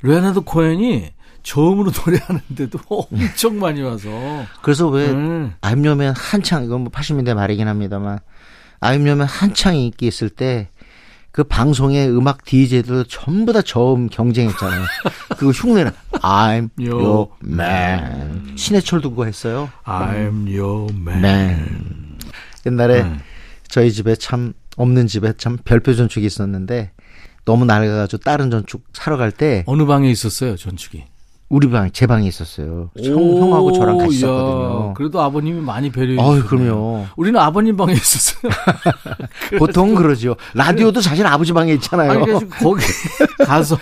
[0.02, 1.10] 레나드 코엔이
[1.42, 4.08] 처음으로 노래하는데도 엄청 많이 와서
[4.62, 5.52] 그래서 왜 음.
[5.60, 8.18] I'm Your Man 한창 이건 뭐 80년대 말이긴 합니다만
[8.80, 10.70] I'm Your Man 한창 인기 있을 때
[11.32, 14.84] 그 방송의 음악 DJ들 전부 다 저음 경쟁했잖아요.
[15.38, 18.56] 그거 흉내는 I'm Your your man.
[18.56, 19.70] 신해철도 그거 했어요.
[19.84, 21.18] I'm your man.
[21.18, 22.09] man.
[22.66, 23.16] 옛날에 네.
[23.68, 26.92] 저희 집에 참 없는 집에 참 별표 전축이 있었는데
[27.44, 31.04] 너무 낡아가지고 다른 전축 사러 갈 때 어느 방에 있었어요 전축이?
[31.48, 32.90] 우리 방 제 방에 있었어요.
[33.02, 34.94] 형, 오, 형하고 저랑 같이 야, 있었거든요.
[34.94, 36.72] 그래도 아버님이 많이 배려해 어이, 주셨네요.
[36.74, 37.06] 그럼요.
[37.16, 38.52] 우리는 아버님 방에 있었어요.
[39.58, 40.36] 보통 그러죠.
[40.54, 42.12] 라디오도 사실 아버지 방에 있잖아요.
[42.12, 42.20] 아니
[42.60, 42.84] 거기
[43.44, 43.76] 가서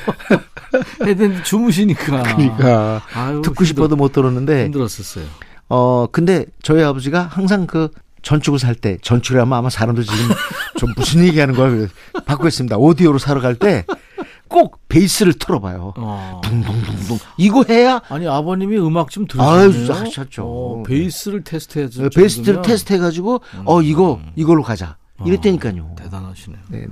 [1.05, 2.23] 해야 되는데 주무시니까.
[2.23, 5.27] 그러니까 아유, 듣고 싶어도 못 들었는데 힘들었었어요.
[5.69, 7.91] 어 근데 저희 아버지가 항상 그
[8.23, 10.17] 전축을 살 때 전축이라면 아마 사람들 지금
[10.79, 11.87] 좀 무슨 얘기하는 거야
[12.27, 13.85] 바꾸겠습니다 오디오로 사러 갈 때
[14.49, 16.41] 꼭 베이스를 틀어봐요 어.
[16.43, 20.07] 둥둥둥둥 이거 해야 아니 아버님이 음악 좀 아유, 들으셨네요.
[20.07, 20.43] 하셨죠.
[20.43, 26.61] 어, 베이스를 테스트해서 어, 베이스를 테스트 해가지고 어 이거 이걸로 가자 이랬다니까요 대단하시네요.
[26.71, 26.89] 네네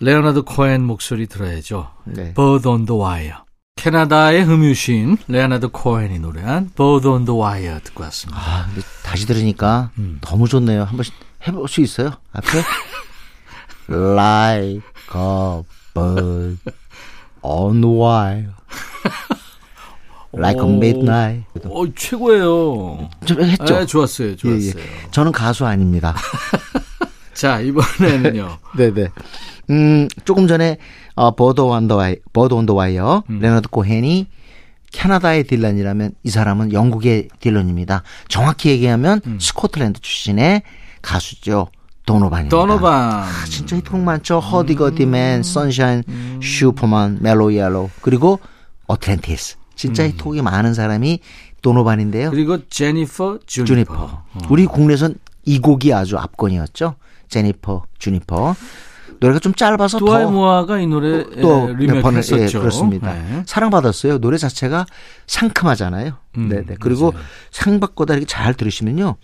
[0.00, 1.88] 레오나드 코엔 목소리 들어야죠.
[2.04, 2.34] 네.
[2.34, 3.36] Bird on the Wire.
[3.76, 8.40] 캐나다의 흠유신 레오나드 코엔이 노래한 Bird on the Wire 듣고 왔습니다.
[8.40, 8.66] 아
[9.04, 10.18] 다시 들으니까 음.
[10.22, 11.14] 너무 좋네요 한 번씩
[11.46, 12.48] 해볼 수 있어요 앞에
[13.92, 14.80] like
[15.14, 15.62] a
[15.94, 16.58] bird
[17.42, 18.48] on wire
[20.34, 20.70] like a 오.
[20.70, 23.10] midnight 어, 최고예요.
[23.26, 24.28] 좀 했죠 네, 좋았어요.
[24.30, 24.72] 예, 좋았어요.
[24.82, 25.10] 예.
[25.10, 26.14] 저는 가수 아닙니다.
[27.34, 28.58] 자, 이번에는요.
[28.78, 29.08] 네네.
[29.68, 30.78] 음, 조금 전에,
[31.16, 33.40] 어, Bird on the Wi-, Bird on the Wire, 음.
[33.40, 34.26] 레너드 코헨이
[34.92, 38.02] 캐나다의 딜런이라면 이 사람은 영국의 딜런입니다.
[38.28, 39.38] 정확히 얘기하면 음.
[39.40, 40.62] 스코틀랜드 출신의
[41.02, 41.68] 가수죠.
[42.06, 42.56] 도노반입니다.
[42.56, 42.94] 도노반.
[43.24, 44.38] 아, 진짜 히트곡 많죠.
[44.38, 46.04] Hurdy Gurdy Man, Sunshine
[46.40, 48.38] Superman, Mellow Yellow, 그리고
[48.86, 49.56] Atlantis.
[49.74, 51.18] 진짜 히트곡이 많은 사람이
[51.62, 52.30] 도노반인데요.
[52.30, 53.66] 그리고 Jennifer Juniper.
[53.66, 53.94] Juniper.
[53.94, 54.22] 어.
[54.48, 56.94] 우리 국내선 이 곡이 아주 압권이었죠.
[57.28, 58.54] 제니퍼, 주니퍼.
[59.20, 62.58] 노래가 좀 짧아서 두아이 더 모아가 이 노래 또 리메이크 몇 번을 했었죠.
[62.58, 63.12] 예, 그렇습니다.
[63.12, 63.42] 네.
[63.46, 64.18] 사랑받았어요.
[64.18, 64.86] 노래 자체가
[65.26, 66.12] 상큼하잖아요.
[66.38, 66.76] 음, 네 네.
[66.80, 67.24] 그리고 맞아요.
[67.50, 69.16] 생각보다 이렇게 잘 들으시면요.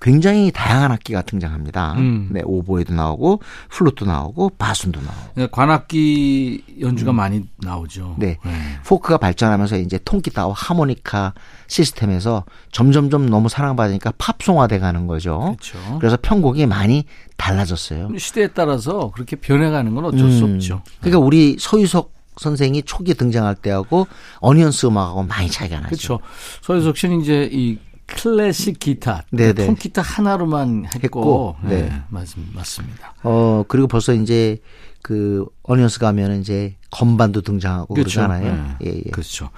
[0.00, 1.92] 굉장히 다양한 악기가 등장합니다.
[1.98, 2.30] 음.
[2.32, 5.32] 네, 오보에도 나오고 플루트도 나오고 바순도 나오고.
[5.34, 8.16] 그러니까 관악기 연주가 많이 나오죠.
[8.18, 8.38] 네.
[8.86, 11.34] 포크가 발전하면서 이제 통기타와 하모니카
[11.66, 15.56] 시스템에서 점점점 너무 사랑받으니까 팝송화돼 가는 거죠.
[15.58, 15.98] 그렇죠.
[15.98, 17.04] 그래서 편곡이 많이
[17.36, 18.16] 달라졌어요.
[18.16, 20.54] 시대에 따라서 그렇게 변해가는 건 어쩔 수 음.
[20.54, 20.82] 없죠.
[21.00, 24.06] 그러니까 우리 서유석 선생이 초기 등장할 때하고
[24.38, 25.88] 어니언스 음악하고 많이 차이가 나죠.
[25.88, 26.20] 그렇죠.
[26.62, 27.78] 서유석 씨는 이제 이
[28.16, 29.66] 클래식 기타, 네네.
[29.66, 32.02] 통기타 하나로만 했고, 했고, 네, 네.
[32.08, 33.14] 맞, 맞습니다.
[33.22, 34.58] 어, 그리고 벌써 이제
[35.02, 38.20] 그 어니언스 가면 이제 건반도 등장하고 그 그렇죠.
[38.20, 38.86] 러잖아요 네.
[38.86, 39.10] 예, 예.
[39.10, 39.50] 그렇죠.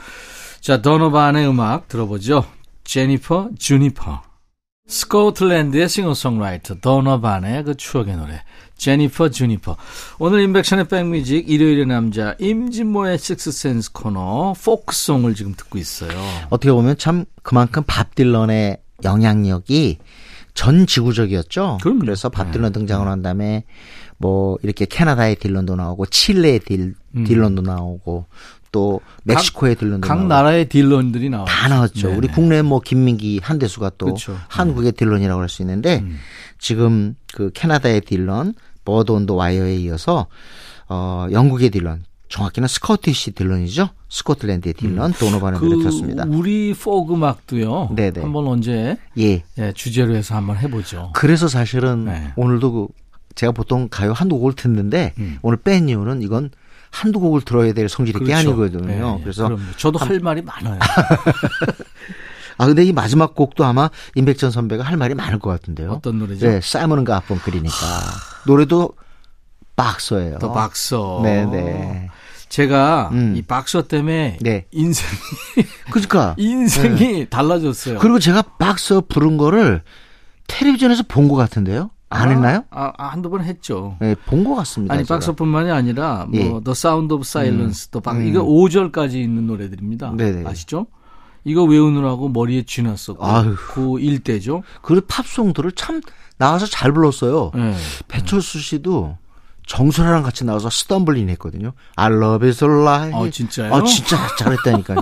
[0.60, 2.44] 자, 도노반의 음악 들어보죠.
[2.84, 4.22] Jennifer Juniper.
[4.86, 8.42] 스코틀랜드의 싱어송라이터 도노반의 그 추억의 노래
[8.76, 9.76] Jennifer Juniper.
[10.18, 16.10] 오늘 임백천의 백뮤직 일요일의 남자 임진모의 식스센스 코너 포크송을 지금 듣고 있어요.
[16.50, 19.98] 어떻게 보면 참 그만큼 밥 딜런의 영향력이
[20.54, 21.78] 전 지구적이었죠.
[21.80, 22.00] 그럼요.
[22.00, 22.52] 그래서 밥 네.
[22.52, 23.64] 딜런 등장을 한 다음에
[24.18, 28.26] 뭐 이렇게 캐나다의 딜런도 나오고 칠레의 딜, 딜런도 나오고
[28.72, 30.08] 또 멕시코의 딜런도 음.
[30.08, 31.46] 각 나오고 나라의 딜런들이 나와요.
[31.46, 32.12] 다 나왔죠.
[32.16, 34.36] 우리 국내 뭐 김민기 한대수가 또 그렇죠.
[34.48, 36.18] 한국의 딜런이라고 할 수 있는데 음.
[36.58, 38.54] 지금 그 캐나다의 딜런,
[38.84, 40.26] Bird on the Wire에 이어서
[40.88, 43.90] 어 영국의 딜런, 정확히는 Scottish 딜런이죠.
[44.08, 46.24] 스코틀랜드의 딜런 도노반을 그 들었습니다.
[46.28, 47.90] 우리 포크 음악도요.
[47.94, 48.20] 네네.
[48.20, 49.42] 한번 언제 예.
[49.58, 51.12] 예, 주제로 해서 한번 해보죠.
[51.14, 52.32] 그래서 사실은 네.
[52.36, 52.86] 오늘도 그
[53.34, 55.38] 제가 보통 가요 한두 곡을 듣는데 음.
[55.42, 56.50] 오늘 뺀 이유는 이건
[56.92, 58.50] 한두 곡을 들어야 될 성질이 게 그렇죠.
[58.50, 58.92] 아니거든요.
[58.92, 59.20] 예, 예.
[59.22, 59.62] 그래서 그럼요.
[59.76, 60.78] 저도 할 말이 많아요.
[62.58, 65.92] 아 근데 이 마지막 곡도 아마 임백천 선배가 할 말이 많을 것 같은데요.
[65.92, 66.46] 어떤 노래죠?
[66.46, 67.74] 네, 사이먼 가펑클이니까
[68.46, 68.92] 노래도
[69.74, 70.38] 박서예요.
[70.38, 71.20] 더 박서.
[71.24, 72.10] 네네.
[72.50, 73.32] 제가 음.
[73.34, 74.66] 이 박서 때문에 네.
[74.70, 75.08] 인생
[75.90, 77.98] 그러니까 인생이 달라졌어요.
[77.98, 79.82] 그리고 제가 박서 부른 거를
[80.48, 81.90] 텔레비전에서 본 것 같은데요.
[82.12, 82.64] 안 했나요?
[82.70, 83.96] 아, 아, 한두 번 했죠.
[84.00, 84.94] 네, 본 것 같습니다.
[84.94, 85.16] 아니 제가.
[85.16, 86.42] 박서뿐만이 아니라 뭐 예.
[86.44, 88.26] The Sound of Silence 또 박, 음.
[88.26, 90.14] 이거 5절까지 있는 노래들입니다.
[90.16, 90.48] 네네.
[90.48, 90.86] 아시죠?
[91.44, 93.56] 이거 외우느라고 머리에 쥐났었고 아유.
[93.74, 94.62] 그 일대죠.
[94.82, 96.00] 그 팝송들을 참
[96.38, 97.50] 나와서 잘 불렀어요.
[97.56, 97.74] 예.
[98.08, 99.18] 배철수 씨도
[99.66, 101.72] 정수라랑 같이 나와서 스탬블링 했거든요.
[101.96, 103.14] I love is alive.
[103.14, 103.74] 아, 진짜요?
[103.74, 104.98] 아, 진짜 잘했다니까요.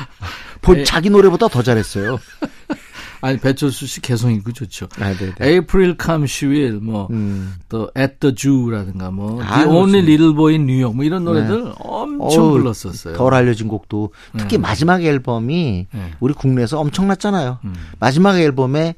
[0.62, 2.18] 본 에- 자기 노래보다 더 잘했어요.
[3.20, 4.88] 아니 배철수 씨 개성이 그 좋죠.
[5.00, 5.46] 아, 네, 네.
[5.46, 7.54] April Come She Will 뭐 음.
[7.68, 10.08] 또 At the Zoo라든가 뭐 아, The Only 그렇습니다.
[10.12, 13.16] Little Boy in New York 뭐 이런 노래들 엄청 어우, 불렀었어요.
[13.16, 14.62] 덜 알려진 곡도 특히 음.
[14.62, 16.10] 마지막 앨범이 네.
[16.20, 17.58] 우리 국내에서 엄청났잖아요.
[17.64, 17.74] 음.
[17.98, 18.94] 마지막 앨범에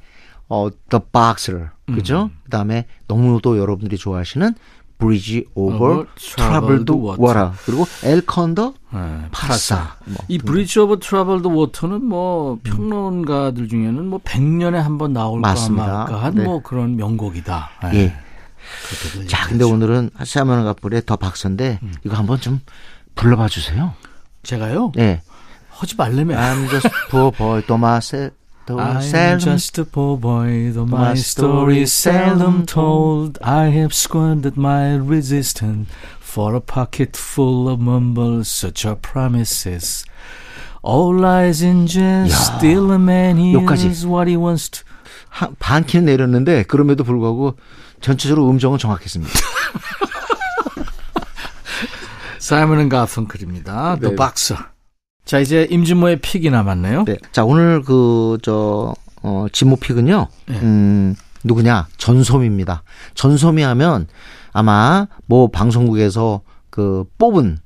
[0.49, 2.31] 어 The Boxer 그죠?
[2.33, 2.39] 음.
[2.45, 4.55] 그다음에 너무도 여러분들이 좋아하시는
[5.01, 7.23] Bridge Over Over Troubled Troubled Water.
[7.23, 9.01] Water 그리고 엘 컨더 네,
[9.33, 15.55] 파사 뭐이 Bridge Over Troubled Water는 뭐 평론가들 중에는 뭐 100년에 한 번 나올까.
[15.71, 16.45] 말까 한 네.
[16.45, 17.71] 뭐 그런 명곡이다.
[17.93, 17.95] 네.
[17.97, 19.27] 예.
[19.27, 19.73] 자, 근데 얘기하죠.
[19.75, 21.93] 오늘은 사이먼 가펑클의 The Boxer인데 음.
[22.05, 22.61] 이거 한번 좀
[23.15, 23.95] 불러봐 주세요.
[24.43, 25.23] 제가요 네.
[25.71, 26.35] 하지 말래매.
[26.35, 27.79] I'm just poor boy, though
[28.79, 29.39] I'm 도셀.
[29.41, 33.39] just a poor boy, though my story is seldom told.
[33.43, 35.89] I have squandered my resistance
[36.21, 40.05] for a pocket full of mumbles, such are promises.
[40.83, 44.85] All lies in jest, 야, still a man hears what he wants to.
[45.29, 47.57] 한- 반 키는 내렸는데 그럼에도 불구하고
[48.01, 49.33] 전체적으로 음정은 정확했습니다.
[52.39, 53.97] 사이먼 가펑클입니다.
[53.97, 54.01] 네.
[54.01, 54.65] The Boxer.
[55.25, 57.05] 자, 이제 임진모의 픽이 남았네요.
[57.05, 57.17] 네.
[57.33, 60.61] 자, 오늘 그, 저, 어, 지모픽은요, 네.
[60.61, 61.89] 음, 누구냐?
[61.97, 62.83] 전소미입니다.
[63.15, 64.07] 전소미 하면
[64.53, 66.41] 아마 뭐 방송국에서
[66.71, 67.59] 그 뽑은,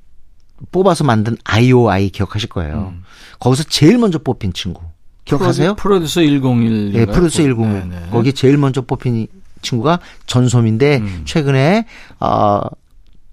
[0.70, 2.92] 뽑아서 만든 IOI 기억하실 거예요.
[2.94, 3.02] 음.
[3.40, 4.82] 거기서 제일 먼저 뽑힌 친구.
[5.24, 5.74] 기억하세요?
[5.76, 6.94] 프로듀서 101.
[6.94, 7.88] 예, 프로듀서 101.
[7.88, 8.06] 네, 네.
[8.10, 9.26] 거기 제일 먼저 뽑힌
[9.62, 11.22] 친구가 전소미인데 음.
[11.24, 11.86] 최근에
[12.20, 12.60] 어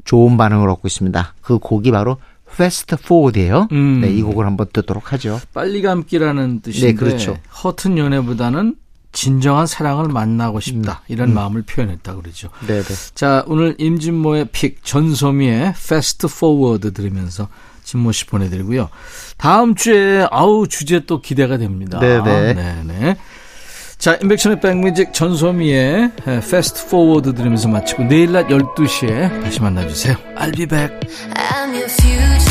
[0.06, 1.36] 좋은 반응을 얻고 있습니다.
[1.42, 2.18] 그 곡이 바로
[2.54, 3.68] Fast Forward예요.
[3.72, 4.02] 음.
[4.02, 5.40] 네, 이 곡을 한번 듣도록 하죠.
[5.54, 7.38] 빨리 감기라는 뜻인데 네, 그렇죠.
[7.64, 8.76] 허튼 연애보다는
[9.12, 11.02] 진정한 사랑을 만나고 싶다.
[11.04, 11.14] 음.
[11.14, 12.50] 이런 마음을 표현했다 그러죠.
[12.68, 12.96] 네, 네.
[13.14, 17.48] 자, 오늘 임진모의 픽 전소미의 Fast Forward 들으면서
[17.84, 18.90] 진모 씨 보내드리고요.
[19.38, 22.00] 다음 주에 아우 주제 또 기대가 됩니다.
[22.00, 22.54] 네네.
[22.54, 23.18] 네네.
[24.02, 30.16] 자, 인백션의 백뮤직 전소미의 Fast Forward 들으면서 마치고 내일 낮 12시에 다시 만나주세요.
[30.38, 31.00] I'll be back.
[31.36, 32.51] I'm your future.